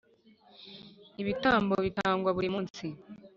Ibitambo 1.21 1.73
bitangwa 1.85 2.29
burimunsi. 2.37 2.85